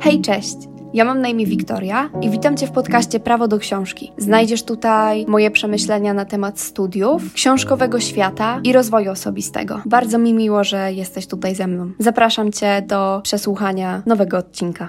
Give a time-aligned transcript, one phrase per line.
[0.00, 0.56] Hej, cześć!
[0.94, 4.12] Ja mam na imię Wiktoria i witam Cię w podcaście Prawo do Książki.
[4.18, 9.82] Znajdziesz tutaj moje przemyślenia na temat studiów, książkowego świata i rozwoju osobistego.
[9.86, 11.90] Bardzo mi miło, że jesteś tutaj ze mną.
[11.98, 14.88] Zapraszam Cię do przesłuchania nowego odcinka.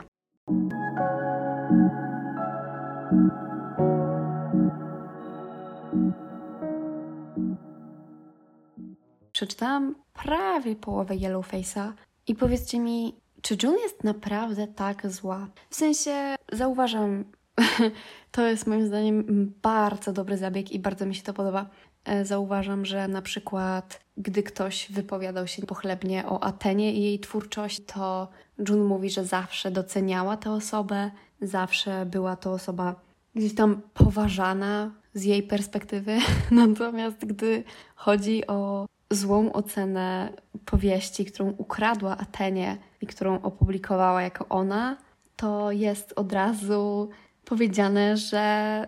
[9.32, 11.92] Przeczytałam prawie połowę Yellow Face'a
[12.28, 15.48] i powiedzcie mi, czy June jest naprawdę tak zła?
[15.70, 17.26] W sensie, zauważam,
[18.32, 21.70] to jest moim zdaniem bardzo dobry zabieg i bardzo mi się to podoba.
[22.06, 27.82] E, zauważam, że na przykład, gdy ktoś wypowiadał się pochlebnie o Atenie i jej twórczość,
[27.86, 28.28] to
[28.70, 31.12] June mówi, że zawsze doceniała tę osobę,
[31.42, 32.96] zawsze była to osoba
[33.36, 36.18] gdzieś tam poważana z jej perspektywy.
[36.52, 37.64] Natomiast gdy
[37.96, 40.34] chodzi o złą ocenę
[40.66, 44.98] powieści, którą ukradła Atenie i którą opublikowała jako ona,
[45.36, 47.10] to jest od razu
[47.46, 48.88] powiedziane, że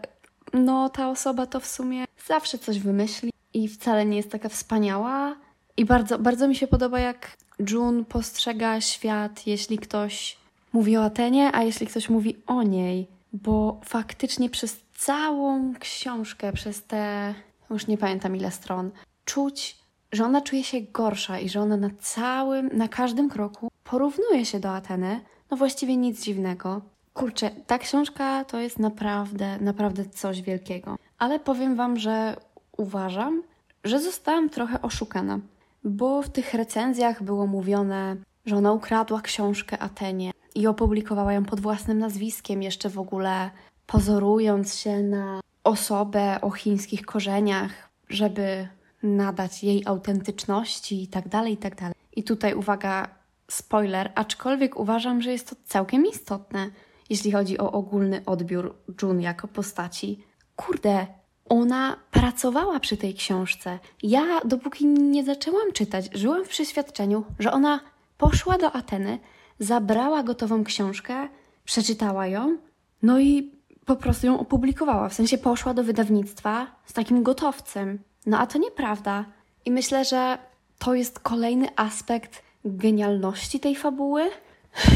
[0.53, 5.35] no ta osoba to w sumie zawsze coś wymyśli i wcale nie jest taka wspaniała.
[5.77, 7.37] I bardzo, bardzo mi się podoba, jak
[7.71, 10.37] June postrzega świat, jeśli ktoś
[10.73, 16.83] mówi o Atenie, a jeśli ktoś mówi o niej, bo faktycznie przez całą książkę, przez
[16.83, 17.33] te,
[17.69, 18.91] już nie pamiętam ile stron,
[19.25, 24.45] czuć że ona czuje się gorsza i że ona na całym, na każdym kroku porównuje
[24.45, 26.81] się do Ateny, no właściwie nic dziwnego.
[27.13, 30.95] Kurczę, ta książka to jest naprawdę, naprawdę coś wielkiego.
[31.17, 32.35] Ale powiem Wam, że
[32.77, 33.43] uważam,
[33.83, 35.39] że zostałam trochę oszukana,
[35.83, 41.59] bo w tych recenzjach było mówione, że ona ukradła książkę Atenie i opublikowała ją pod
[41.59, 43.49] własnym nazwiskiem, jeszcze w ogóle
[43.87, 47.71] pozorując się na osobę o chińskich korzeniach,
[48.09, 48.67] żeby
[49.03, 51.95] nadać jej autentyczności i tak dalej, i tak dalej.
[52.15, 53.20] I tutaj uwaga,
[53.51, 56.69] spoiler, aczkolwiek uważam, że jest to całkiem istotne,
[57.09, 60.23] jeśli chodzi o ogólny odbiór June jako postaci.
[60.55, 61.07] Kurde,
[61.49, 63.79] ona pracowała przy tej książce.
[64.03, 67.79] Ja, dopóki nie zaczęłam czytać, żyłam w przeświadczeniu, że ona
[68.17, 69.19] poszła do Ateny,
[69.59, 71.27] zabrała gotową książkę,
[71.63, 72.57] przeczytała ją,
[73.03, 73.51] no i
[73.85, 75.09] po prostu ją opublikowała.
[75.09, 77.99] W sensie poszła do wydawnictwa z takim gotowcem.
[78.25, 79.25] No a to nieprawda.
[79.65, 80.37] I myślę, że
[80.79, 84.29] to jest kolejny aspekt genialności tej fabuły.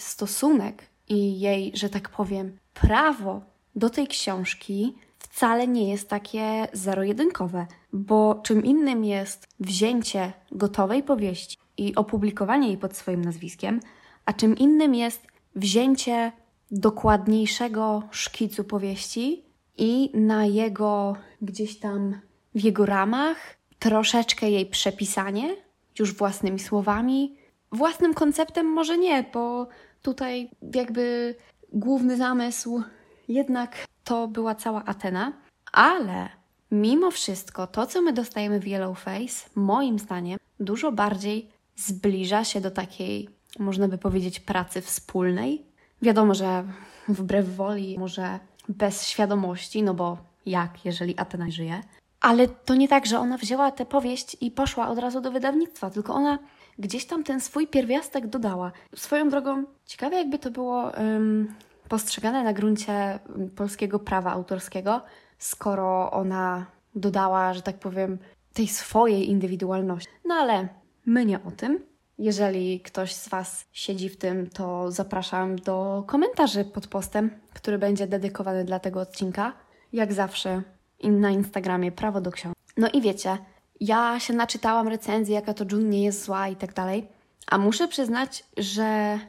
[0.02, 3.42] Stosunek i jej, że tak powiem, prawo
[3.76, 11.58] do tej książki wcale nie jest takie zero-jedynkowe, bo czym innym jest wzięcie gotowej powieści
[11.78, 13.80] i opublikowanie jej pod swoim nazwiskiem,
[14.26, 16.32] a czym innym jest wzięcie
[16.72, 19.44] dokładniejszego szkicu powieści
[19.78, 22.20] i na jego gdzieś tam
[22.56, 23.38] w jego ramach,
[23.80, 25.56] troszeczkę jej przepisanie,
[26.00, 27.36] już własnymi słowami.
[27.72, 29.68] Własnym konceptem może nie, bo
[30.02, 31.36] tutaj jakby
[31.74, 32.84] główny zamysł
[33.28, 35.34] jednak to była cała Atena,
[35.72, 36.30] ale
[36.72, 42.62] mimo wszystko to, co my dostajemy w Yellow Face, moim zdaniem, dużo bardziej zbliża się
[42.62, 45.66] do takiej, można by powiedzieć, pracy wspólnej.
[46.02, 46.64] Wiadomo, że
[47.08, 48.40] wbrew woli, może
[48.70, 51.82] bez świadomości, no bo jak, jeżeli Atena żyje,
[52.22, 55.90] ale to nie tak, że ona wzięła tę powieść i poszła od razu do wydawnictwa,
[55.90, 56.40] tylko ona
[56.80, 58.72] gdzieś tam ten swój pierwiastek dodała.
[58.96, 61.54] Swoją drogą, ciekawe jakby to było um,
[61.88, 63.20] postrzegane na gruncie
[63.56, 65.02] polskiego prawa autorskiego,
[65.38, 66.66] skoro ona
[66.96, 68.18] dodała, że tak powiem,
[68.54, 70.10] tej swojej indywidualności.
[70.26, 70.68] No ale
[71.06, 71.80] my nie o tym.
[72.18, 78.08] Jeżeli ktoś z Was siedzi w tym, to zapraszam do komentarzy pod postem, który będzie
[78.08, 79.54] dedykowany dla tego odcinka.
[79.94, 80.62] Jak zawsze
[81.04, 82.62] na Instagramie Prawo do Książki.
[82.78, 83.38] No i wiecie,
[83.80, 87.08] ja się naczytałam recenzji, jaka to June nie jest zła i tak dalej,
[87.48, 89.20] a muszę przyznać, że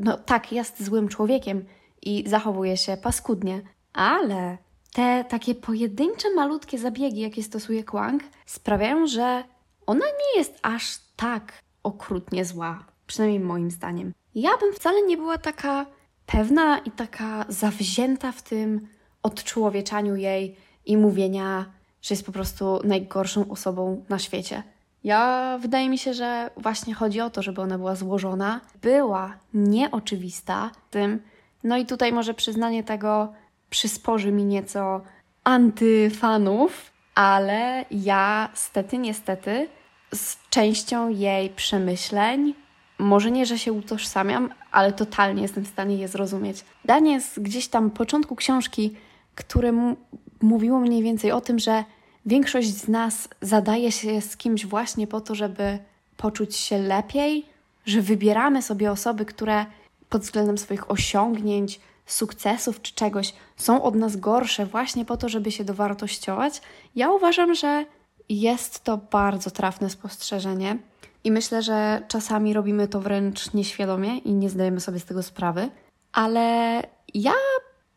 [0.00, 1.64] no tak, jest złym człowiekiem
[2.02, 4.58] i zachowuje się paskudnie, ale
[4.92, 9.44] te takie pojedyncze, malutkie zabiegi, jakie stosuje Kwang, sprawiają, że
[9.86, 11.52] ona nie jest aż tak
[11.82, 14.12] okrutnie zła, przynajmniej moim zdaniem.
[14.34, 15.86] Ja bym wcale nie była taka
[16.26, 18.88] pewna i taka zawzięta w tym
[19.22, 20.56] odczłowieczaniu jej
[20.86, 21.72] i mówienia,
[22.02, 24.62] że jest po prostu najgorszą osobą na świecie.
[25.04, 30.70] Ja wydaje mi się, że właśnie chodzi o to, żeby ona była złożona, była nieoczywista
[30.90, 31.22] tym.
[31.64, 33.32] No i tutaj może przyznanie tego
[33.70, 35.00] przysporzy mi nieco
[35.44, 39.68] antyfanów, ale ja stety, niestety
[40.14, 42.54] z częścią jej przemyśleń,
[42.98, 46.64] może nie, że się utożsamiam, ale totalnie jestem w stanie je zrozumieć.
[46.84, 48.96] Danie z gdzieś tam początku książki,
[49.34, 49.94] które
[50.42, 51.84] mówiło mniej więcej o tym, że
[52.26, 55.78] większość z nas zadaje się z kimś właśnie po to, żeby
[56.16, 57.46] poczuć się lepiej,
[57.86, 59.66] że wybieramy sobie osoby, które
[60.08, 65.50] pod względem swoich osiągnięć, sukcesów czy czegoś są od nas gorsze właśnie po to, żeby
[65.50, 66.62] się dowartościować,
[66.96, 67.84] ja uważam, że
[68.28, 70.78] jest to bardzo trafne spostrzeżenie
[71.24, 75.68] i myślę, że czasami robimy to wręcz nieświadomie i nie zdajemy sobie z tego sprawy,
[76.12, 76.82] ale
[77.14, 77.32] ja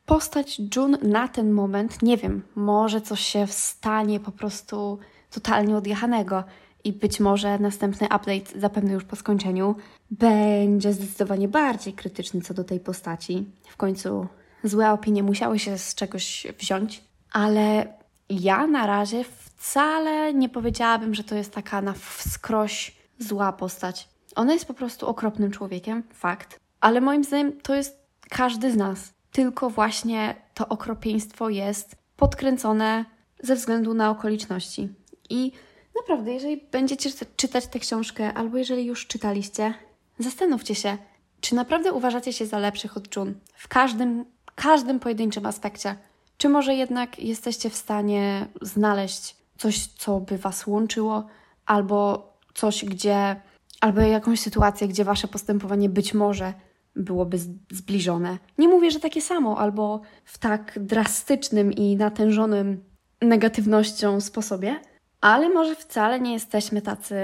[0.05, 4.99] postać June na ten moment, nie wiem, może coś się stanie po prostu
[5.31, 6.43] totalnie odjechanego
[6.83, 9.75] i być może następny update, zapewne już po skończeniu,
[10.11, 13.45] będzie zdecydowanie bardziej krytyczny co do tej postaci.
[13.69, 14.27] W końcu
[14.63, 17.93] złe opinie musiały się z czegoś wziąć, ale
[18.29, 24.09] ja na razie wcale nie powiedziałabym, że to jest taka na wskroś zła postać.
[24.35, 27.99] Ona jest po prostu okropnym człowiekiem, fakt, ale moim zdaniem to jest
[28.29, 29.13] każdy z nas.
[29.35, 33.05] Tylko właśnie to okropieństwo jest podkręcone
[33.43, 34.89] ze względu na okoliczności.
[35.29, 35.51] I
[35.95, 39.73] naprawdę, jeżeli będziecie czytać tę książkę, albo jeżeli już czytaliście,
[40.19, 40.97] zastanówcie się,
[41.41, 45.95] czy naprawdę uważacie się za lepszych od June w każdym, każdym pojedynczym aspekcie.
[46.37, 51.27] Czy może jednak jesteście w stanie znaleźć coś, co by was łączyło,
[51.65, 53.35] albo coś, gdzie,
[53.81, 56.53] albo jakąś sytuację, gdzie wasze postępowanie być może
[56.95, 57.37] byłoby
[57.71, 58.37] zbliżone.
[58.57, 62.83] Nie mówię, że takie samo, albo w tak drastycznym i natężonym
[63.21, 64.75] negatywnością sposobie,
[65.21, 67.15] ale może wcale nie jesteśmy tacy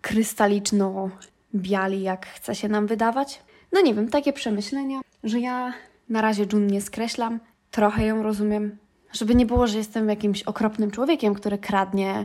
[0.00, 1.10] krystaliczno
[1.54, 3.42] biali, jak chce się nam wydawać.
[3.72, 5.72] No nie wiem, takie przemyślenia, że ja
[6.08, 7.40] na razie Jun nie skreślam,
[7.70, 8.76] trochę ją rozumiem,
[9.12, 12.24] żeby nie było, że jestem jakimś okropnym człowiekiem, który kradnie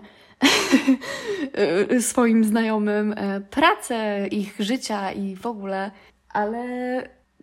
[2.00, 5.92] swoim znajomym e, pracę, ich życia i w ogóle,
[6.34, 6.64] ale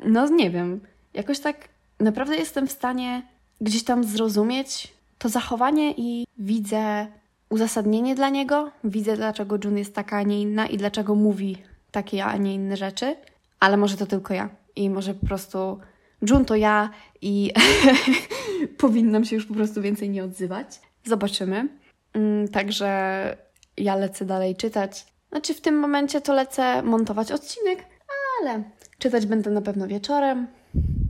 [0.04, 0.80] no nie wiem,
[1.14, 1.68] jakoś tak
[2.00, 3.22] naprawdę jestem w stanie
[3.60, 7.06] gdzieś tam zrozumieć to zachowanie i widzę
[7.48, 11.56] uzasadnienie dla niego, widzę dlaczego Jun jest taka, a nie inna i dlaczego mówi
[11.90, 13.16] takie, a nie inne rzeczy,
[13.60, 15.78] ale może to tylko ja i może po prostu
[16.30, 16.90] Jun to ja
[17.22, 17.52] i
[18.78, 20.80] powinnam się już po prostu więcej nie odzywać.
[21.04, 21.68] Zobaczymy.
[22.14, 23.36] Mm, także
[23.76, 25.06] ja lecę dalej czytać.
[25.30, 27.84] Znaczy w tym momencie to lecę montować odcinek,
[28.40, 28.62] ale
[28.98, 30.46] czytać będę na pewno wieczorem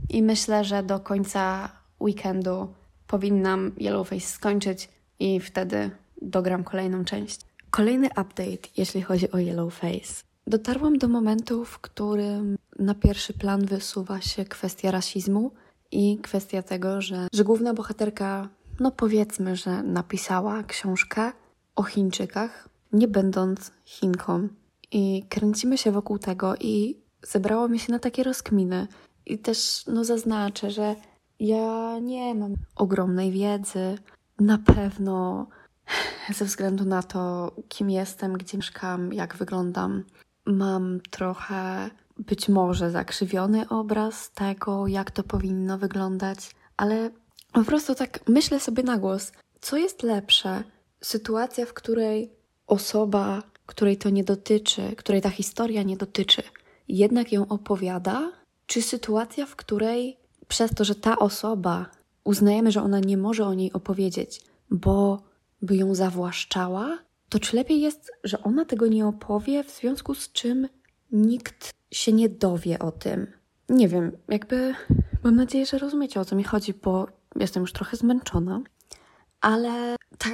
[0.09, 1.69] i myślę, że do końca
[1.99, 2.73] weekendu
[3.07, 4.89] powinnam Yellowface skończyć
[5.19, 5.91] i wtedy
[6.21, 7.41] dogram kolejną część.
[7.69, 10.23] Kolejny update, jeśli chodzi o Yellowface.
[10.47, 15.51] Dotarłam do momentu, w którym na pierwszy plan wysuwa się kwestia rasizmu
[15.91, 18.49] i kwestia tego, że, że główna bohaterka,
[18.79, 21.31] no powiedzmy, że napisała książkę
[21.75, 24.47] o Chińczykach, nie będąc Chinką.
[24.91, 28.87] I kręcimy się wokół tego i zebrało mi się na takie rozkminy.
[29.25, 30.95] I też no zaznaczę, że
[31.39, 33.97] ja nie mam ogromnej wiedzy.
[34.39, 35.47] Na pewno
[36.37, 40.03] ze względu na to, kim jestem, gdzie mieszkam, jak wyglądam,
[40.45, 47.09] mam trochę być może zakrzywiony obraz tego, jak to powinno wyglądać, ale
[47.53, 49.31] po prostu tak myślę sobie na głos,
[49.61, 50.63] co jest lepsze?
[51.01, 52.31] Sytuacja, w której
[52.67, 56.43] osoba, której to nie dotyczy, której ta historia nie dotyczy,
[56.89, 58.31] jednak ją opowiada,
[58.65, 61.85] czy sytuacja, w której przez to, że ta osoba
[62.23, 65.23] uznajemy, że ona nie może o niej opowiedzieć, bo
[65.61, 66.97] by ją zawłaszczała,
[67.29, 70.67] to czy lepiej jest, że ona tego nie opowie, w związku z czym
[71.11, 73.27] nikt się nie dowie o tym?
[73.69, 74.73] Nie wiem, jakby
[75.23, 78.61] mam nadzieję, że rozumiecie o co mi chodzi, bo jestem już trochę zmęczona,
[79.41, 80.29] ale ta,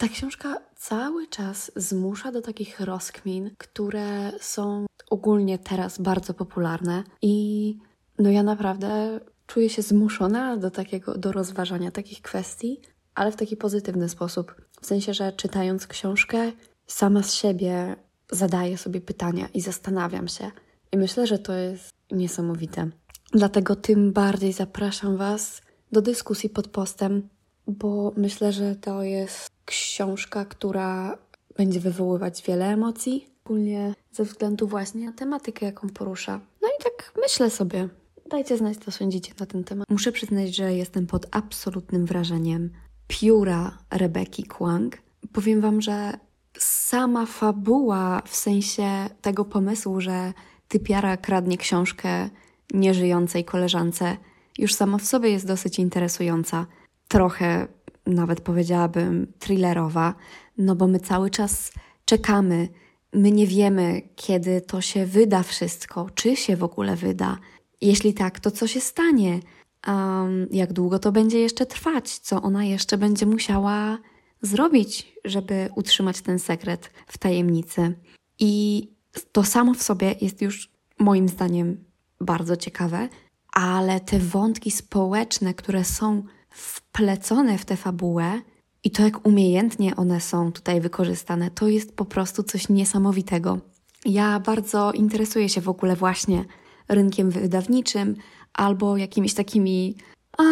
[0.00, 7.76] ta książka cały czas zmusza do takich rozkmin, które są ogólnie teraz bardzo popularne i
[8.18, 12.80] no ja naprawdę czuję się zmuszona do takiego, do rozważania takich kwestii,
[13.14, 14.54] ale w taki pozytywny sposób.
[14.80, 16.52] W sensie, że czytając książkę,
[16.86, 17.96] sama z siebie
[18.30, 20.50] zadaję sobie pytania i zastanawiam się.
[20.92, 22.90] I myślę, że to jest niesamowite.
[23.32, 27.28] Dlatego tym bardziej zapraszam Was do dyskusji pod postem,
[27.66, 31.18] bo myślę, że to jest książka, która
[31.56, 36.40] będzie wywoływać wiele emocji, szczególnie ze względu właśnie na tematykę, jaką porusza.
[36.62, 37.88] No i tak myślę sobie.
[38.30, 39.86] Dajcie znać, co sądzicie na ten temat.
[39.90, 42.70] Muszę przyznać, że jestem pod absolutnym wrażeniem
[43.08, 44.98] pióra Rebeki Kwang.
[45.32, 46.12] Powiem Wam, że
[46.58, 48.88] sama fabuła, w sensie
[49.22, 50.32] tego pomysłu, że
[50.68, 52.30] typiara kradnie książkę
[52.74, 54.16] nieżyjącej koleżance,
[54.58, 56.66] już sama w sobie jest dosyć interesująca.
[57.08, 57.68] Trochę,
[58.06, 60.14] nawet powiedziałabym, thrillerowa,
[60.58, 61.72] no bo my cały czas
[62.04, 62.68] czekamy.
[63.12, 67.38] My nie wiemy, kiedy to się wyda wszystko, czy się w ogóle wyda.
[67.80, 69.40] Jeśli tak, to co się stanie?
[69.86, 73.98] um, jak długo to będzie jeszcze trwać, co ona jeszcze będzie musiała
[74.42, 77.94] zrobić, żeby utrzymać ten sekret w tajemnicy.
[78.38, 78.86] I
[79.32, 81.84] to samo w sobie jest już moim zdaniem
[82.20, 83.08] bardzo ciekawe,
[83.52, 88.40] ale te wątki społeczne, które są wplecone w tę fabułę
[88.84, 93.58] i to, jak umiejętnie one są tutaj wykorzystane, to jest po prostu coś niesamowitego.
[94.04, 96.44] Ja bardzo interesuję się w ogóle właśnie
[96.88, 98.16] rynkiem wydawniczym
[98.52, 99.96] albo jakimiś takimi
[100.38, 100.42] a,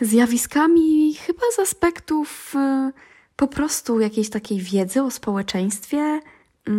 [0.00, 2.92] zjawiskami, chyba z aspektów y,
[3.36, 6.20] po prostu jakiejś takiej wiedzy o społeczeństwie,
[6.68, 6.72] y,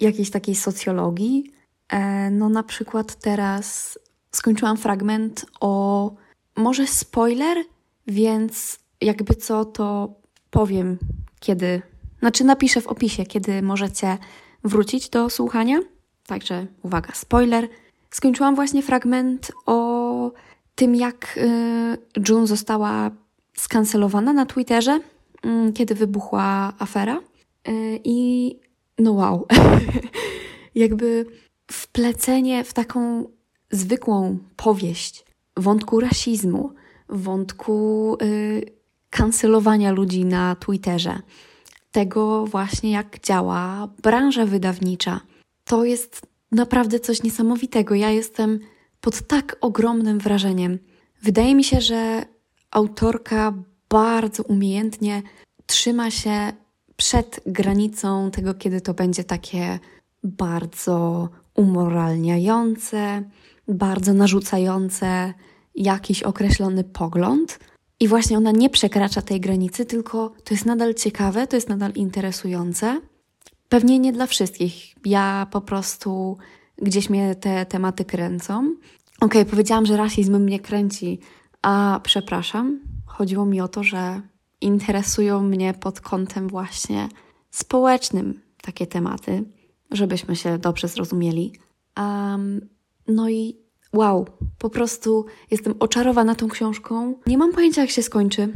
[0.00, 1.52] jakiejś takiej socjologii.
[1.88, 3.98] E, no, na przykład teraz
[4.32, 6.14] skończyłam fragment o
[6.60, 7.64] może spoiler,
[8.06, 10.14] więc jakby co, to
[10.50, 10.98] powiem,
[11.40, 11.82] kiedy,
[12.18, 14.18] znaczy napiszę w opisie, kiedy możecie
[14.64, 15.80] wrócić do słuchania.
[16.26, 17.68] Także uwaga, spoiler.
[18.10, 20.32] Skończyłam właśnie fragment o
[20.74, 23.10] tym, jak y, June została
[23.56, 25.00] skancelowana na Twitterze,
[25.68, 27.20] y, kiedy wybuchła afera.
[27.68, 28.56] Y, I
[28.98, 29.46] no wow,
[30.74, 31.26] jakby
[31.72, 33.24] wplecenie w taką
[33.70, 36.74] zwykłą powieść wątku rasizmu,
[37.08, 38.80] wątku y,
[39.10, 41.20] kancelowania ludzi na Twitterze,
[41.92, 45.20] tego właśnie jak działa branża wydawnicza.
[45.64, 47.94] To jest naprawdę coś niesamowitego.
[47.94, 48.60] Ja jestem
[49.00, 50.78] pod tak ogromnym wrażeniem.
[51.22, 52.24] Wydaje mi się, że
[52.70, 53.54] autorka
[53.88, 55.22] bardzo umiejętnie
[55.66, 56.52] trzyma się
[56.96, 59.78] przed granicą tego, kiedy to będzie takie
[60.22, 63.22] bardzo umoralniające,
[63.70, 65.34] bardzo narzucające
[65.74, 67.58] jakiś określony pogląd.
[68.00, 71.92] I właśnie ona nie przekracza tej granicy, tylko to jest nadal ciekawe, to jest nadal
[71.94, 73.00] interesujące.
[73.68, 74.74] Pewnie nie dla wszystkich.
[75.04, 76.38] Ja po prostu
[76.82, 78.74] gdzieś mnie te tematy kręcą.
[79.20, 81.20] Okej, okay, powiedziałam, że rasizm mnie kręci,
[81.62, 82.80] a przepraszam.
[83.06, 84.20] Chodziło mi o to, że
[84.60, 87.08] interesują mnie pod kątem właśnie
[87.50, 89.44] społecznym takie tematy,
[89.90, 91.52] żebyśmy się dobrze zrozumieli.
[91.98, 92.68] Um,
[93.08, 93.56] no i
[93.92, 94.26] wow,
[94.58, 97.14] po prostu jestem oczarowana tą książką.
[97.26, 98.52] Nie mam pojęcia, jak się skończy.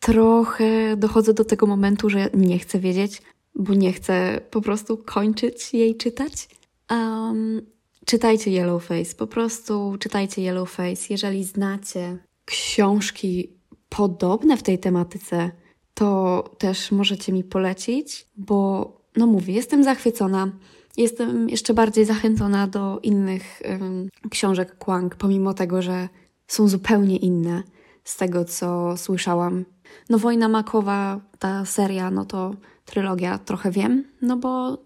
[0.00, 3.22] Trochę dochodzę do tego momentu, że nie chcę wiedzieć,
[3.54, 6.48] bo nie chcę po prostu kończyć jej czytać.
[6.90, 7.66] Um,
[8.06, 11.06] czytajcie Yellowface, po prostu czytajcie Yellowface.
[11.10, 13.52] Jeżeli znacie książki
[13.88, 15.50] podobne w tej tematyce,
[15.94, 20.52] to też możecie mi polecić, bo no mówię, jestem zachwycona.
[20.96, 26.08] Jestem jeszcze bardziej zachęcona do innych um, książek Kwang, pomimo tego, że
[26.46, 27.62] są zupełnie inne
[28.04, 29.64] z tego, co słyszałam.
[30.10, 34.78] No, Wojna Makowa, ta seria, no to trylogia, trochę wiem, no bo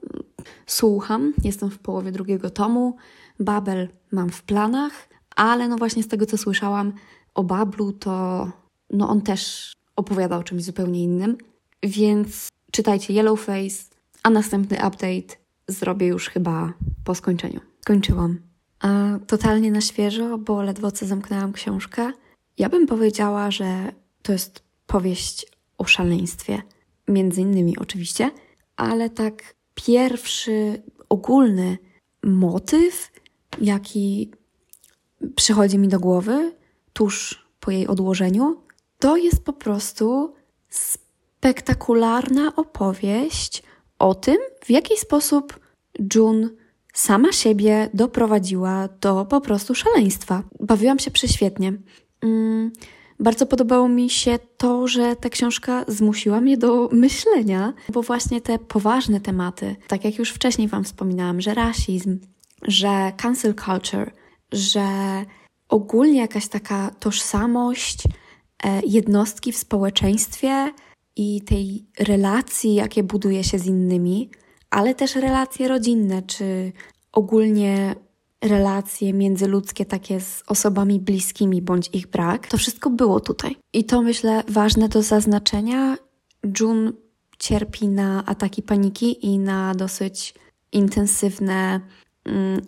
[0.67, 2.97] słucham, jestem w połowie drugiego tomu.
[3.41, 6.93] Babel mam w planach, ale no właśnie z tego, co słyszałam
[7.35, 8.47] o Bablu, to
[8.91, 11.37] no on też opowiada o czymś zupełnie innym.
[11.83, 13.85] Więc czytajcie Yellowface,
[14.23, 16.73] a następny update zrobię już chyba
[17.05, 17.61] po skończeniu.
[17.85, 18.41] Kończyłam.
[18.81, 22.13] A totalnie na świeżo, bo ledwo co zamknęłam książkę.
[22.59, 25.47] Ja bym powiedziała, że to jest powieść
[25.79, 26.63] o szaleństwie.
[27.09, 28.31] Między innymi oczywiście,
[28.77, 31.79] ale tak pierwszy ogólny
[32.23, 33.11] motyw,
[33.61, 34.31] jaki
[35.35, 36.53] przychodzi mi do głowy
[36.93, 38.63] tuż po jej odłożeniu,
[38.99, 40.35] to jest po prostu
[40.69, 43.63] spektakularna opowieść
[43.99, 45.61] o tym, w jaki sposób
[46.14, 46.49] June
[46.95, 50.43] sama siebie doprowadziła do po prostu szaleństwa.
[50.61, 51.73] Bawiłam się prześwietnie.
[52.23, 52.73] Mm,
[53.21, 58.59] bardzo podobało mi się to, że ta książka zmusiła mnie do myślenia, bo właśnie te
[58.59, 62.19] poważne tematy, tak jak już wcześniej Wam wspominałam, że rasizm,
[62.62, 64.12] że cancel culture,
[64.52, 64.85] że
[65.69, 68.02] ogólnie jakaś taka tożsamość
[68.64, 70.73] e, jednostki w społeczeństwie
[71.19, 74.31] i tej relacji, jakie buduje się z innymi,
[74.71, 76.73] ale też relacje rodzinne, czy
[77.13, 77.95] ogólnie
[78.41, 83.57] relacje międzyludzkie, takie z osobami bliskimi bądź ich brak, to wszystko było tutaj.
[83.73, 85.97] I to myślę ważne do zaznaczenia.
[86.61, 86.93] June
[87.39, 90.35] cierpi na ataki paniki i na dosyć
[90.73, 91.81] intensywne
[92.25, 92.61] mm,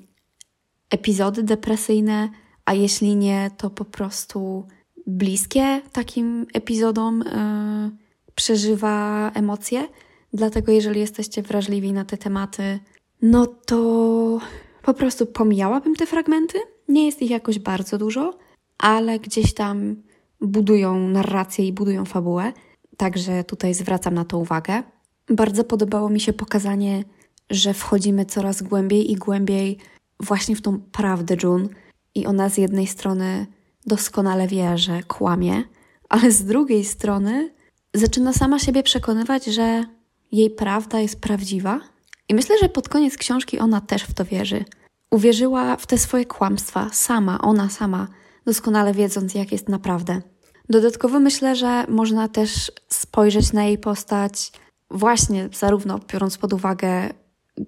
[0.91, 2.29] epizody depresyjne,
[2.65, 4.67] a jeśli nie, to po prostu
[5.07, 8.00] bliskie takim epizodom yy,
[8.41, 9.89] przeżywa emocje.
[10.33, 12.79] Dlatego, jeżeli jesteście wrażliwi na te tematy,
[13.23, 14.41] no to
[14.83, 16.59] po prostu pomijałabym te fragmenty.
[16.89, 18.39] Nie jest ich jakoś bardzo dużo,
[18.79, 19.97] ale gdzieś tam
[20.41, 22.53] budują narrację i budują fabułę.
[22.97, 24.83] Także tutaj zwracam na to uwagę.
[25.29, 27.05] Bardzo podobało mi się pokazanie,
[27.51, 29.79] że wchodzimy coraz głębiej i głębiej
[30.21, 31.69] właśnie w tą prawdę June.
[32.15, 33.47] I ona z jednej strony
[33.87, 35.63] doskonale wie, że kłamie,
[36.09, 37.60] ale z drugiej strony
[37.95, 39.85] zaczyna sama siebie przekonywać, że
[40.33, 41.81] jej prawda jest prawdziwa.
[42.29, 44.65] I myślę, że pod koniec książki ona też w to wierzy.
[45.11, 48.09] uwierzyła w te swoje kłamstwa sama, ona sama,
[48.45, 50.23] doskonale wiedząc, jak jest naprawdę.
[50.69, 54.53] Dodatkowo myślę, że można też spojrzeć na jej postać,
[54.91, 57.11] właśnie zarówno biorąc pod uwagę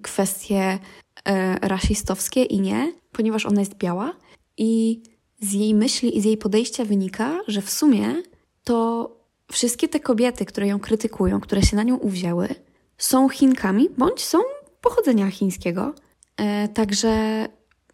[0.01, 0.79] kwestie
[1.25, 4.13] e, rasistowskie i nie, ponieważ ona jest biała
[4.57, 5.01] i
[5.41, 8.15] z jej myśli i z jej podejścia wynika, że w sumie
[8.63, 9.09] to
[9.53, 12.55] wszystkie te kobiety, które ją krytykują, które się na nią uwzięły,
[12.97, 14.39] są Chinkami bądź są
[14.81, 15.93] pochodzenia chińskiego.
[16.37, 17.45] E, także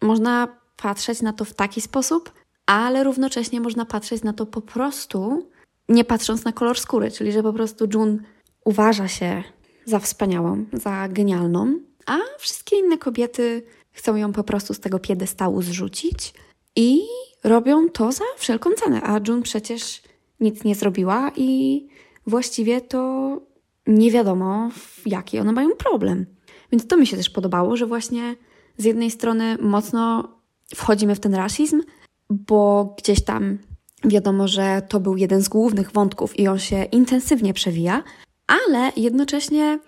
[0.02, 2.32] można patrzeć na to w taki sposób,
[2.66, 5.48] ale równocześnie można patrzeć na to po prostu,
[5.88, 8.22] nie patrząc na kolor skóry, czyli że po prostu Jun
[8.64, 9.42] uważa się
[9.84, 13.62] za wspaniałą, za genialną, a wszystkie inne kobiety
[13.92, 16.34] chcą ją po prostu z tego piedestału zrzucić
[16.76, 17.00] i
[17.44, 19.00] robią to za wszelką cenę.
[19.02, 20.02] A Jun przecież
[20.40, 21.86] nic nie zrobiła i
[22.26, 23.40] właściwie to
[23.86, 24.70] nie wiadomo,
[25.06, 26.26] jaki one mają problem.
[26.72, 28.36] Więc to mi się też podobało, że właśnie
[28.76, 30.28] z jednej strony mocno
[30.74, 31.82] wchodzimy w ten rasizm,
[32.30, 33.58] bo gdzieś tam
[34.04, 38.02] wiadomo, że to był jeden z głównych wątków i on się intensywnie przewija,
[38.46, 39.78] ale jednocześnie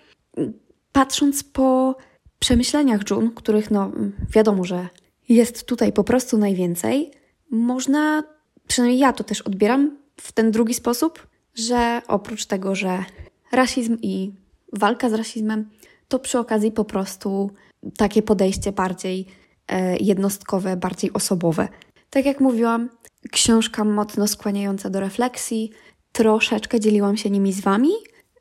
[0.92, 1.96] patrząc po
[2.38, 3.90] przemyśleniach June, których no
[4.28, 4.88] wiadomo, że
[5.28, 7.10] jest tutaj po prostu najwięcej,
[7.50, 8.24] można,
[8.66, 13.04] przynajmniej ja to też odbieram w ten drugi sposób, że oprócz tego, że
[13.52, 14.32] rasizm i
[14.72, 15.70] walka z rasizmem,
[16.08, 17.50] to przy okazji po prostu
[17.96, 19.26] takie podejście bardziej
[19.68, 21.68] e, jednostkowe, bardziej osobowe.
[22.10, 22.88] Tak jak mówiłam,
[23.30, 25.70] książka mocno skłaniająca do refleksji.
[26.12, 27.90] Troszeczkę dzieliłam się nimi z Wami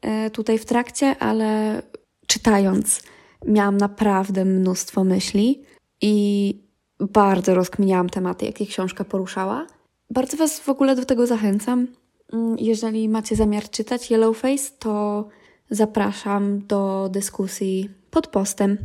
[0.02, 1.82] e, tutaj w trakcie, ale
[2.28, 3.02] czytając
[3.46, 5.64] miałam naprawdę mnóstwo myśli
[6.02, 6.56] i
[7.00, 9.68] bardzo rozkminiałam tematy, jakie książka poruszała.
[10.12, 11.88] Bardzo Was w ogóle do tego zachęcam.
[12.34, 15.28] Mm, jeżeli macie zamiar czytać Yellowface, to
[15.70, 18.78] zapraszam do dyskusji pod postem,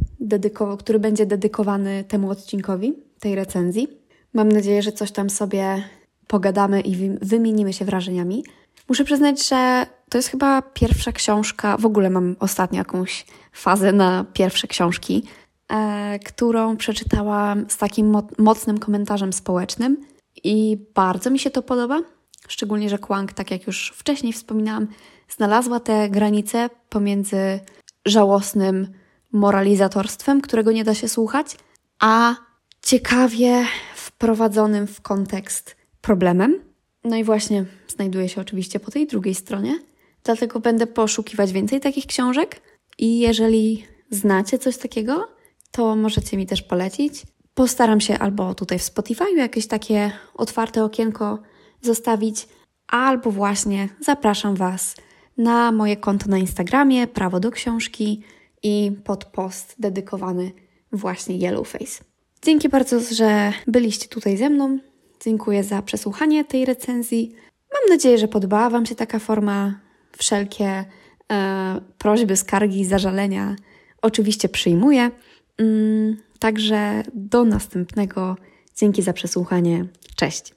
[0.79, 3.89] który będzie dedykowany temu odcinkowi, tej recenzji.
[4.35, 5.83] Mam nadzieję, że coś tam sobie
[6.27, 8.45] pogadamy i wymienimy się wrażeniami.
[8.89, 14.25] Muszę przyznać, że to jest chyba pierwsza książka, w ogóle mam ostatnio jakąś fazę na
[14.33, 15.23] pierwsze książki,
[15.69, 20.07] e, którą przeczytałam z takim mo mocnym komentarzem społecznym
[20.47, 22.03] i bardzo mi się to podoba.
[22.49, 24.87] Szczególnie, że Kwang, tak jak już wcześniej wspominałam,
[25.29, 27.61] znalazła te granice pomiędzy
[28.05, 28.89] żałosnym
[29.33, 31.57] moralizatorstwem, którego nie da się słuchać,
[31.99, 32.35] a
[32.83, 36.61] ciekawie wprowadzonym w kontekst problemem.
[37.05, 39.79] No i właśnie znajduje się oczywiście po tej drugiej stronie.
[40.25, 42.61] Dlatego będę poszukiwać więcej takich książek
[42.99, 45.29] i jeżeli znacie coś takiego,
[45.71, 47.23] to możecie mi też polecić.
[47.57, 51.39] Postaram się albo tutaj w Spotify jakieś takie otwarte okienko
[51.81, 52.49] zostawić,
[52.89, 54.97] albo właśnie zapraszam Was
[55.39, 58.23] na moje konto na Instagramie, prawo do książki
[58.63, 60.53] i pod post dedykowany
[60.93, 62.05] właśnie Yellowface.
[62.43, 64.79] Dzięki bardzo, że byliście tutaj ze mną.
[65.25, 67.35] Dziękuję za przesłuchanie tej recenzji.
[67.73, 69.81] Mam nadzieję, że podobała Wam się taka forma.
[70.19, 70.85] Wszelkie
[71.33, 73.57] e, prośby, skargi, zażalenia
[74.03, 75.11] oczywiście przyjmuję.
[75.59, 78.37] Mm, także do następnego.
[78.77, 79.85] Dzięki za przesłuchanie.
[80.17, 80.55] Cześć.